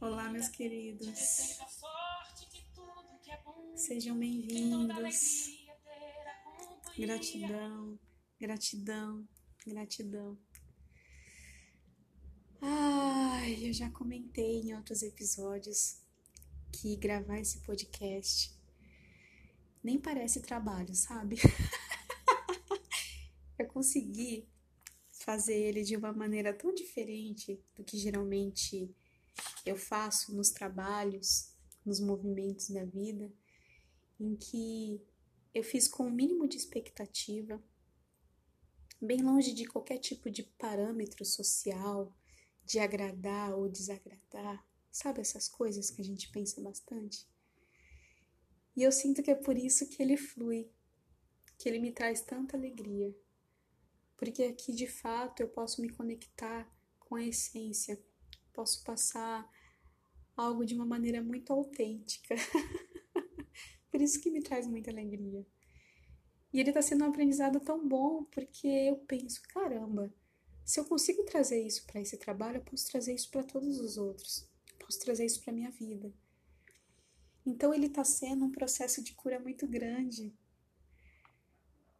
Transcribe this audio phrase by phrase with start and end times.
[0.00, 1.58] Olá, meus queridos.
[3.74, 5.66] Sejam bem-vindos.
[6.96, 7.98] Gratidão,
[8.40, 9.28] gratidão,
[9.66, 10.38] gratidão.
[12.62, 16.00] Ai, eu já comentei em outros episódios
[16.70, 18.56] que gravar esse podcast
[19.82, 21.38] nem parece trabalho, sabe?
[23.58, 24.48] eu consegui
[25.10, 28.94] fazer ele de uma maneira tão diferente do que geralmente
[29.68, 31.52] eu faço nos trabalhos,
[31.84, 33.32] nos movimentos da vida,
[34.18, 35.02] em que
[35.54, 37.62] eu fiz com o mínimo de expectativa,
[39.00, 42.12] bem longe de qualquer tipo de parâmetro social,
[42.64, 47.26] de agradar ou desagradar, sabe essas coisas que a gente pensa bastante?
[48.76, 50.70] E eu sinto que é por isso que ele flui,
[51.56, 53.14] que ele me traz tanta alegria
[54.18, 57.98] porque aqui de fato eu posso me conectar com a essência,
[58.52, 59.48] posso passar
[60.38, 62.34] algo de uma maneira muito autêntica.
[63.90, 65.44] Por isso que me traz muita alegria.
[66.52, 70.14] E ele está sendo um aprendizado tão bom porque eu penso, caramba,
[70.64, 73.98] se eu consigo trazer isso para esse trabalho, eu posso trazer isso para todos os
[73.98, 74.48] outros.
[74.78, 76.12] Posso trazer isso para minha vida.
[77.44, 80.34] Então ele está sendo um processo de cura muito grande.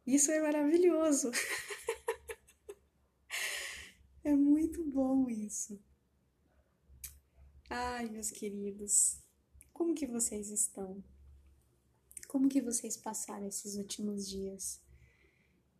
[0.07, 1.31] Isso é maravilhoso.
[4.21, 5.81] É muito bom isso.
[7.71, 9.19] Ai, meus queridos,
[9.71, 11.03] como que vocês estão?
[12.27, 14.81] Como que vocês passaram esses últimos dias?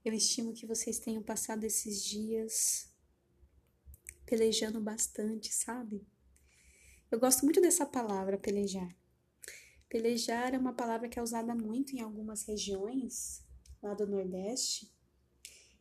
[0.06, 2.88] Eu estimo que vocês tenham passado esses dias
[4.24, 6.06] pelejando bastante, sabe?
[7.10, 8.96] Eu gosto muito dessa palavra, pelejar.
[9.90, 13.44] Pelejar é uma palavra que é usada muito em algumas regiões
[13.82, 14.94] lá do Nordeste.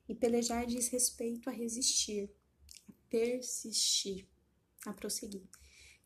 [0.09, 2.31] E pelejar diz respeito a resistir
[3.11, 4.27] persistir,
[4.87, 5.47] a prosseguir.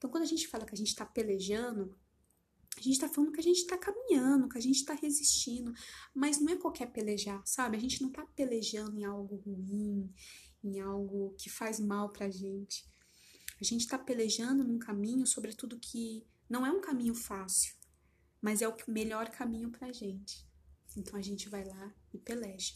[0.03, 1.97] Então, quando a gente fala que a gente está pelejando,
[2.77, 5.73] a gente está falando que a gente está caminhando, que a gente está resistindo,
[6.13, 7.77] mas não é qualquer pelejar, sabe?
[7.77, 10.13] A gente não está pelejando em algo ruim,
[10.65, 12.85] em algo que faz mal pra gente.
[13.61, 17.73] A gente está pelejando num caminho, sobretudo que não é um caminho fácil,
[18.41, 20.45] mas é o melhor caminho pra gente.
[20.97, 22.75] Então a gente vai lá e peleja.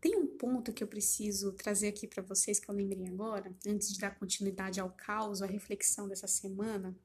[0.00, 3.92] Tem um ponto que eu preciso trazer aqui para vocês que eu lembrei agora, antes
[3.92, 6.96] de dar continuidade ao caos, à reflexão dessa semana,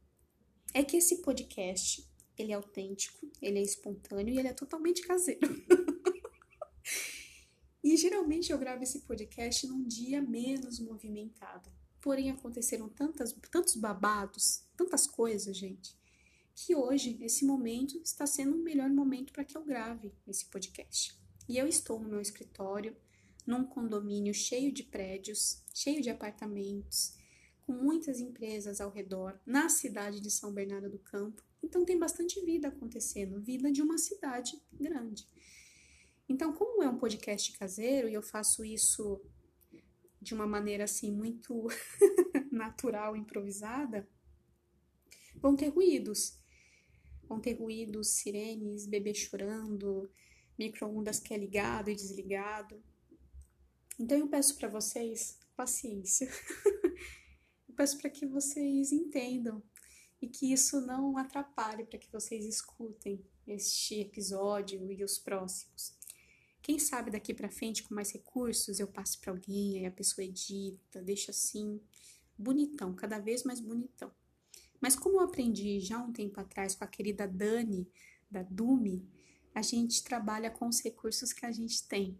[0.73, 5.41] é que esse podcast, ele é autêntico, ele é espontâneo e ele é totalmente caseiro.
[7.83, 11.71] e geralmente eu gravo esse podcast num dia menos movimentado.
[11.99, 15.97] Porém, aconteceram tantas, tantos babados, tantas coisas, gente,
[16.53, 21.22] que hoje, esse momento, está sendo o melhor momento para que eu grave esse podcast.
[21.47, 22.95] E eu estou no meu escritório,
[23.45, 27.17] num condomínio cheio de prédios, cheio de apartamentos,
[27.61, 31.43] com muitas empresas ao redor, na cidade de São Bernardo do Campo.
[31.61, 35.27] Então tem bastante vida acontecendo, vida de uma cidade grande.
[36.27, 39.21] Então, como é um podcast caseiro e eu faço isso
[40.21, 41.67] de uma maneira assim muito
[42.49, 44.07] natural, improvisada,
[45.35, 46.39] vão ter ruídos.
[47.27, 50.09] Vão ter ruídos, sirenes, bebê chorando,
[50.57, 52.81] micro-ondas que é ligado e desligado.
[53.99, 56.29] Então eu peço para vocês paciência.
[57.67, 59.61] eu peço para que vocês entendam
[60.21, 65.93] e que isso não atrapalhe para que vocês escutem este episódio e os próximos.
[66.61, 70.23] Quem sabe daqui para frente com mais recursos eu passe para alguém, aí a pessoa
[70.23, 71.81] edita, deixa assim
[72.37, 74.09] bonitão, cada vez mais bonitão.
[74.79, 77.85] Mas como eu aprendi já um tempo atrás com a querida Dani
[78.31, 79.05] da Dume,
[79.53, 82.19] a gente trabalha com os recursos que a gente tem,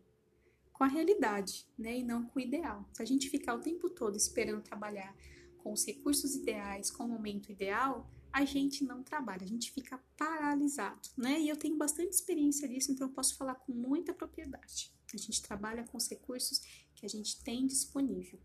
[0.71, 2.87] com a realidade, né, e não com o ideal.
[2.93, 5.15] Se a gente ficar o tempo todo esperando trabalhar
[5.57, 9.97] com os recursos ideais, com o momento ideal, a gente não trabalha, a gente fica
[10.17, 11.39] paralisado, né?
[11.39, 14.91] E eu tenho bastante experiência disso, então eu posso falar com muita propriedade.
[15.13, 16.59] A gente trabalha com os recursos
[16.95, 18.39] que a gente tem disponível.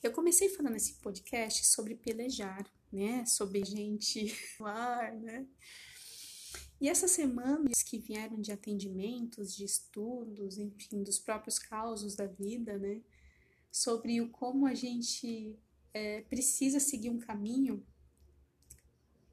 [0.00, 3.24] Eu comecei falando esse podcast sobre pelejar, né?
[3.26, 4.32] Sobre gente
[4.62, 5.46] ar, né?
[6.82, 12.76] E essas semanas que vieram de atendimentos, de estudos, enfim, dos próprios causos da vida,
[12.76, 13.00] né?
[13.70, 15.56] Sobre o como a gente
[15.94, 17.86] é, precisa seguir um caminho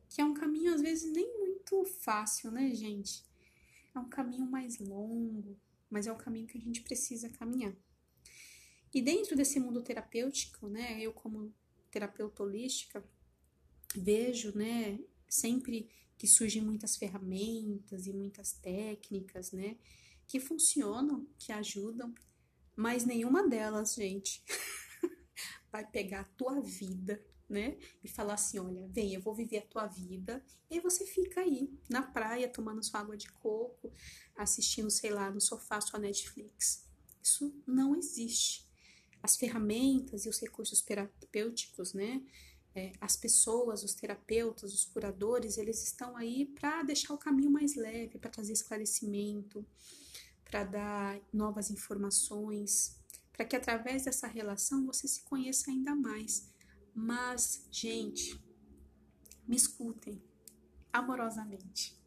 [0.07, 3.25] que é um caminho às vezes nem muito fácil, né, gente?
[3.95, 5.57] É um caminho mais longo,
[5.89, 7.75] mas é um caminho que a gente precisa caminhar.
[8.93, 11.51] E dentro desse mundo terapêutico, né, eu como
[11.89, 13.03] terapeuta holística
[13.95, 15.89] vejo, né, sempre
[16.19, 19.77] que surgem muitas ferramentas e muitas técnicas, né?
[20.27, 22.13] Que funcionam, que ajudam,
[22.75, 24.43] mas nenhuma delas, gente,
[25.71, 27.19] vai pegar a tua vida
[27.49, 27.77] né?
[28.03, 30.43] E falar assim: olha, vem, eu vou viver a tua vida.
[30.69, 33.91] E aí você fica aí, na praia, tomando sua água de coco,
[34.35, 36.87] assistindo, sei lá, no sofá sua Netflix.
[37.21, 38.69] Isso não existe.
[39.21, 42.21] As ferramentas e os recursos terapêuticos, né?
[42.75, 47.75] É, as pessoas, os terapeutas, os curadores, eles estão aí para deixar o caminho mais
[47.75, 49.65] leve, para trazer esclarecimento,
[50.45, 52.95] para dar novas informações,
[53.31, 56.49] para que através dessa relação você se conheça ainda mais.
[56.93, 58.39] Mas, gente,
[59.47, 60.21] me escutem
[60.91, 61.97] amorosamente.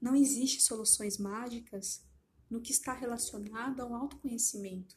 [0.00, 2.04] Não existe soluções mágicas
[2.50, 4.96] no que está relacionado ao autoconhecimento,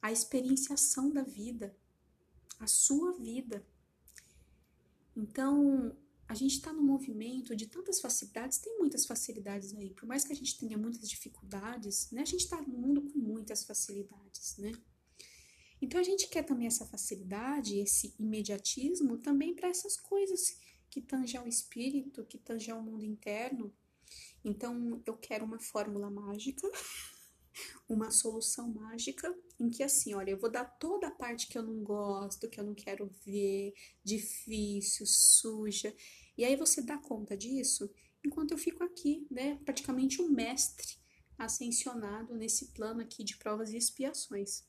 [0.00, 1.76] à experienciação da vida,
[2.60, 3.66] a sua vida.
[5.16, 5.96] Então,
[6.26, 10.32] a gente está no movimento de tantas facilidades, tem muitas facilidades aí, por mais que
[10.32, 12.22] a gente tenha muitas dificuldades, né?
[12.22, 14.72] A gente está no mundo com muitas facilidades, né?
[15.80, 20.58] Então a gente quer também essa facilidade, esse imediatismo também para essas coisas
[20.88, 23.70] que tangem ao espírito, que tangem ao mundo interno.
[24.42, 26.66] Então eu quero uma fórmula mágica,
[27.88, 31.62] uma solução mágica em que assim, olha, eu vou dar toda a parte que eu
[31.62, 33.72] não gosto, que eu não quero ver,
[34.02, 35.94] difícil, suja.
[36.36, 37.90] E aí você dá conta disso
[38.24, 40.96] enquanto eu fico aqui, né, praticamente um mestre
[41.36, 44.64] ascensionado nesse plano aqui de provas e expiações.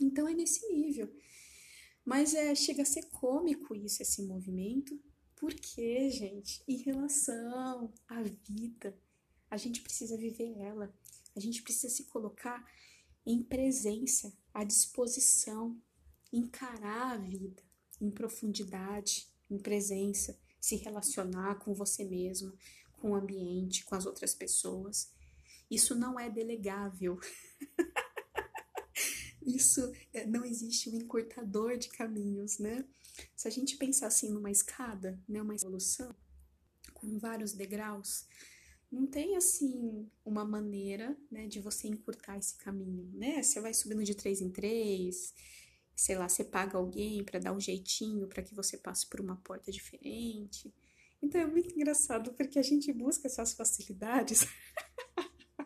[0.00, 1.12] Então é nesse nível.
[2.04, 4.98] Mas é, chega a ser cômico isso, esse movimento,
[5.36, 8.96] porque, gente, em relação à vida,
[9.50, 10.92] a gente precisa viver ela,
[11.36, 12.64] a gente precisa se colocar
[13.24, 15.80] em presença, à disposição,
[16.32, 17.62] encarar a vida
[18.00, 22.52] em profundidade, em presença, se relacionar com você mesmo,
[22.92, 25.10] com o ambiente, com as outras pessoas.
[25.70, 27.18] Isso não é delegável.
[29.42, 32.84] isso é, não existe um encurtador de caminhos, né?
[33.34, 36.14] Se a gente pensar assim numa escada, né, uma evolução
[36.94, 38.26] com vários degraus,
[38.90, 43.42] não tem assim uma maneira, né, de você encurtar esse caminho, né?
[43.42, 45.34] Você vai subindo de três em três,
[45.94, 49.36] sei lá, você paga alguém para dar um jeitinho para que você passe por uma
[49.36, 50.72] porta diferente.
[51.20, 54.46] Então é muito engraçado porque a gente busca essas facilidades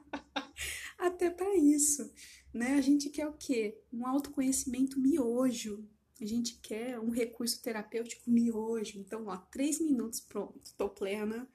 [0.98, 2.10] até para isso
[2.52, 2.74] né?
[2.74, 3.78] A gente quer o quê?
[3.92, 5.88] Um autoconhecimento miojo.
[6.20, 8.98] A gente quer um recurso terapêutico miojo.
[8.98, 11.48] Então, ó, três minutos, pronto, tô plena.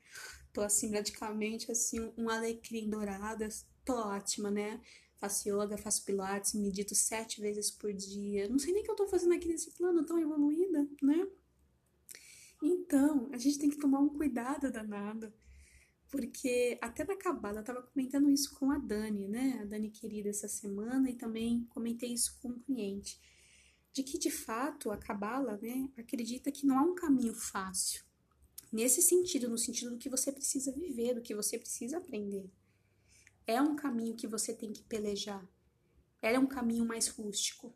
[0.53, 3.47] Tô assim, praticamente assim, um alecrim dourado.
[3.85, 4.81] Tô ótima, né?
[5.17, 8.47] Faço yoga, faço pilates, medito sete vezes por dia.
[8.49, 11.27] Não sei nem o que eu tô fazendo aqui nesse plano tão evoluída, né?
[12.61, 15.31] Então, a gente tem que tomar um cuidado danado
[16.09, 19.59] porque até na cabala eu estava comentando isso com a Dani, né?
[19.61, 23.19] A Dani querida essa semana e também comentei isso com um cliente,
[23.93, 28.06] de que de fato a cabala, né, acredita que não há um caminho fácil.
[28.71, 32.49] Nesse sentido, no sentido do que você precisa viver, do que você precisa aprender.
[33.45, 35.47] É um caminho que você tem que pelejar.
[36.21, 37.73] É um caminho mais rústico.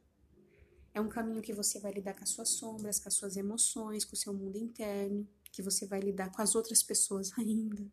[0.94, 4.04] É um caminho que você vai lidar com as suas sombras, com as suas emoções,
[4.04, 7.90] com o seu mundo interno, que você vai lidar com as outras pessoas ainda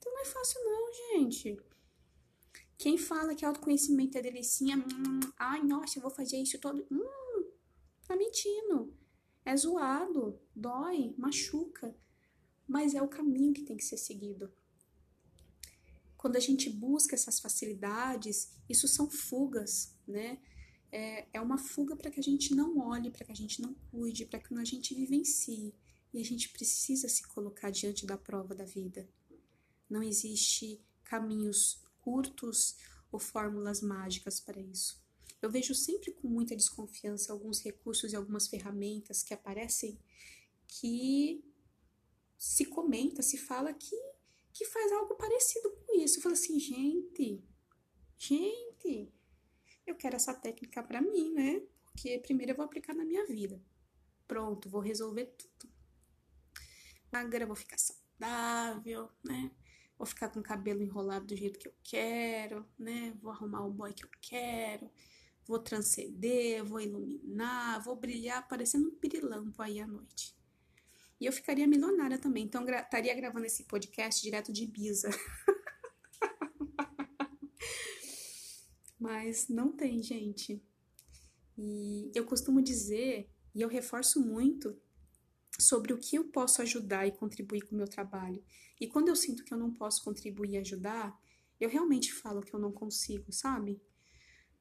[0.00, 1.60] então não é fácil não, gente.
[2.78, 6.86] Quem fala que autoconhecimento é delicinha, hum, ai, nossa, eu vou fazer isso todo.
[6.90, 7.50] Hum,
[8.08, 8.96] tá mentindo.
[9.44, 11.94] É zoado, dói, machuca.
[12.70, 14.48] Mas é o caminho que tem que ser seguido.
[16.16, 20.38] Quando a gente busca essas facilidades, isso são fugas, né?
[20.92, 23.74] É, é uma fuga para que a gente não olhe, para que a gente não
[23.90, 25.74] cuide, para que a gente vivencie.
[26.14, 29.08] E a gente precisa se colocar diante da prova da vida.
[29.88, 32.76] Não existe caminhos curtos
[33.10, 35.02] ou fórmulas mágicas para isso.
[35.42, 39.98] Eu vejo sempre com muita desconfiança alguns recursos e algumas ferramentas que aparecem
[40.68, 41.42] que
[42.40, 43.94] se comenta, se fala que,
[44.50, 46.16] que faz algo parecido com isso.
[46.16, 47.44] Eu falo assim, gente,
[48.16, 49.12] gente,
[49.86, 51.60] eu quero essa técnica para mim, né?
[51.84, 53.62] Porque primeiro eu vou aplicar na minha vida.
[54.26, 55.70] Pronto, vou resolver tudo.
[57.12, 59.50] Magra, vou ficar saudável, né?
[59.98, 63.12] vou ficar com o cabelo enrolado do jeito que eu quero, né?
[63.20, 64.90] Vou arrumar o boy que eu quero,
[65.44, 70.39] vou transcender, vou iluminar, vou brilhar parecendo um pirilampo aí à noite.
[71.20, 75.10] E eu ficaria milionária também, então gra estaria gravando esse podcast direto de Ibiza.
[78.98, 80.62] Mas não tem, gente.
[81.58, 84.80] E eu costumo dizer, e eu reforço muito,
[85.58, 88.42] sobre o que eu posso ajudar e contribuir com o meu trabalho.
[88.80, 91.18] E quando eu sinto que eu não posso contribuir e ajudar,
[91.60, 93.80] eu realmente falo que eu não consigo, sabe?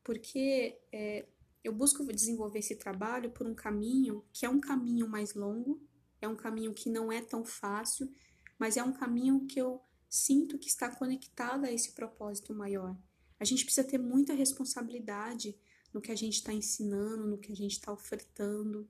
[0.03, 1.25] Porque é,
[1.63, 5.81] eu busco desenvolver esse trabalho por um caminho que é um caminho mais longo,
[6.21, 8.11] é um caminho que não é tão fácil,
[8.57, 12.97] mas é um caminho que eu sinto que está conectado a esse propósito maior.
[13.39, 15.57] A gente precisa ter muita responsabilidade
[15.93, 18.87] no que a gente está ensinando, no que a gente está ofertando,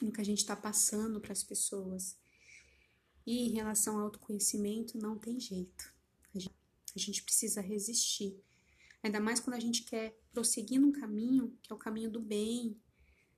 [0.00, 2.16] no que a gente está passando para as pessoas.
[3.26, 5.92] E em relação ao autoconhecimento, não tem jeito.
[6.94, 8.36] A gente precisa resistir.
[9.02, 12.76] Ainda mais quando a gente quer prosseguir num caminho que é o caminho do bem.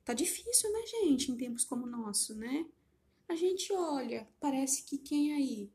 [0.05, 2.67] Tá difícil, né, gente, em tempos como o nosso, né?
[3.29, 5.73] A gente olha, parece que quem aí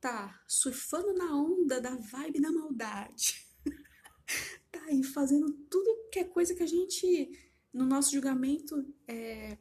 [0.00, 3.46] tá surfando na onda da vibe da maldade,
[4.72, 7.30] tá aí fazendo tudo que é coisa que a gente,
[7.72, 9.58] no nosso julgamento, é,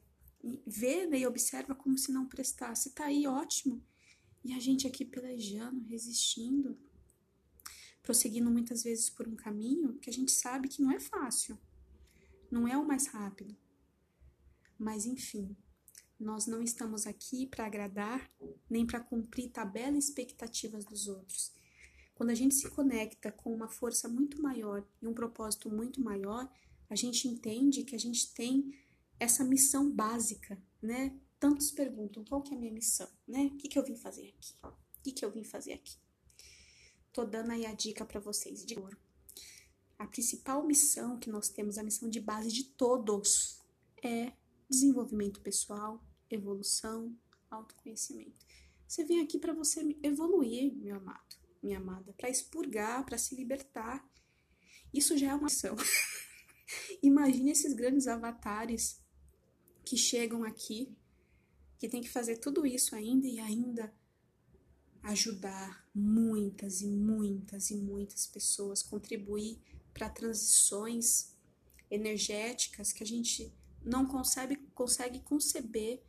[0.65, 2.91] vê né, e observa como se não prestasse.
[2.91, 3.83] Tá aí, ótimo.
[4.43, 6.77] E a gente aqui pelejando, resistindo,
[8.01, 11.59] prosseguindo muitas vezes por um caminho que a gente sabe que não é fácil,
[12.49, 13.55] não é o mais rápido.
[14.77, 15.55] Mas enfim,
[16.19, 18.29] nós não estamos aqui para agradar
[18.69, 21.51] nem para cumprir tabelas e expectativas dos outros.
[22.15, 26.51] Quando a gente se conecta com uma força muito maior e um propósito muito maior,
[26.89, 28.73] a gente entende que a gente tem
[29.19, 31.15] essa missão básica, né?
[31.39, 33.51] Tantos perguntam qual que é a minha missão, né?
[33.53, 34.53] O que, que eu vim fazer aqui?
[34.63, 35.95] O que, que eu vim fazer aqui?
[37.13, 38.97] Tô dando aí a dica para vocês de ouro.
[39.97, 43.59] A principal missão que nós temos, a missão de base de todos,
[44.03, 44.31] é
[44.69, 47.15] desenvolvimento pessoal, evolução,
[47.49, 48.45] autoconhecimento.
[48.87, 54.07] Você vem aqui para você evoluir, meu amado, minha amada, para expurgar, para se libertar.
[54.93, 55.75] Isso já é uma missão.
[57.03, 59.01] Imagine esses grandes avatares
[59.85, 60.95] que chegam aqui,
[61.77, 63.93] que tem que fazer tudo isso ainda e ainda
[65.03, 69.59] ajudar muitas e muitas e muitas pessoas, contribuir
[69.93, 71.33] para transições
[71.89, 73.53] energéticas que a gente
[73.87, 76.03] não consegue, consegue conceber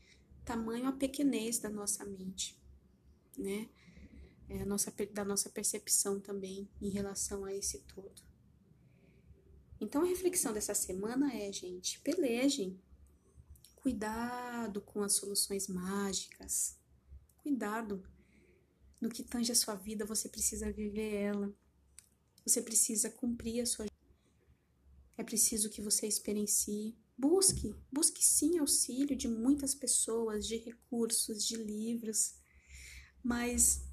[0.45, 2.61] tamanho a pequenez da nossa mente,
[3.37, 3.69] né?
[4.49, 8.23] É nossa, da nossa percepção também em relação a esse todo.
[9.81, 12.81] Então a reflexão dessa semana é, gente, pelejem
[13.89, 16.77] Cuidado com as soluções mágicas.
[17.39, 18.03] Cuidado.
[19.01, 21.55] No que tange a sua vida, você precisa viver ela.
[22.45, 23.87] Você precisa cumprir a sua.
[25.17, 26.99] É preciso que você experiencie.
[27.19, 32.37] Busque, busque sim auxílio de muitas pessoas, de recursos, de livros.
[33.25, 33.85] Mas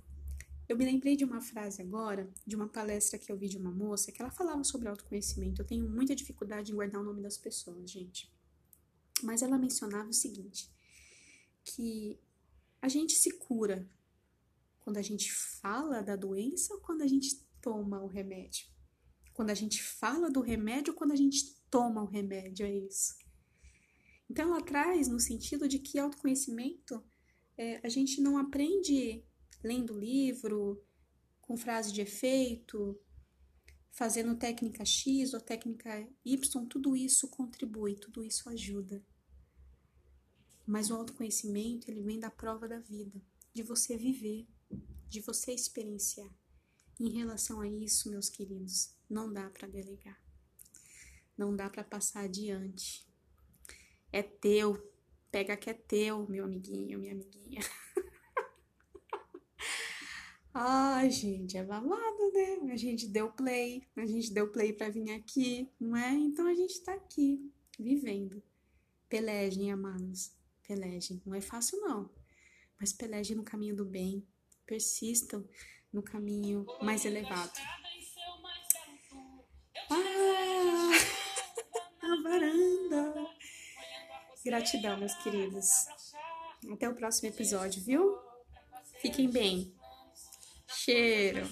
[0.70, 3.72] eu me lembrei de uma frase agora, de uma palestra que eu vi de uma
[3.72, 5.60] moça, que ela falava sobre autoconhecimento.
[5.60, 8.32] Eu tenho muita dificuldade em guardar o nome das pessoas, gente.
[9.24, 10.72] Mas ela mencionava o seguinte:
[11.64, 12.20] que
[12.80, 13.90] a gente se cura
[14.82, 18.75] quando a gente fala da doença ou quando a gente toma o remédio?
[19.36, 23.18] Quando a gente fala do remédio quando a gente toma o remédio, é isso.
[24.30, 27.04] Então ela traz no sentido de que autoconhecimento
[27.58, 29.26] é, a gente não aprende
[29.62, 30.82] lendo livro,
[31.42, 32.98] com frase de efeito,
[33.92, 39.06] fazendo técnica X ou técnica Y, tudo isso contribui, tudo isso ajuda.
[40.66, 43.22] Mas o autoconhecimento, ele vem da prova da vida,
[43.54, 44.48] de você viver,
[45.10, 46.34] de você experienciar.
[46.98, 50.20] Em relação a isso, meus queridos, não dá para delegar.
[51.38, 53.06] Não dá para passar adiante.
[54.12, 54.92] É teu.
[55.32, 57.62] Pega que é teu, meu amiguinho, minha amiguinha.
[60.54, 62.72] Ai, gente, é babado, né?
[62.72, 66.14] A gente deu play, a gente deu play para vir aqui, não é?
[66.14, 68.42] Então a gente tá aqui, vivendo.
[69.10, 70.34] Pelejem, amados,
[70.66, 71.22] pelejem.
[71.26, 72.10] Não é fácil, não,
[72.80, 74.26] mas pelejem no caminho do bem,
[74.66, 75.46] persistam
[75.92, 77.52] no caminho mais elevado.
[79.90, 80.92] Ah,
[82.02, 83.30] a varanda.
[84.44, 85.68] Gratidão, meus queridos.
[86.72, 88.18] Até o próximo episódio, viu?
[89.02, 89.74] Fiquem bem.
[90.68, 91.48] Cheiro.